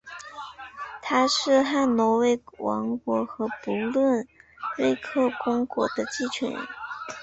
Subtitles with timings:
[0.99, 4.27] 他是汉诺威王国和不伦
[4.75, 6.67] 瑞克公国的继承人。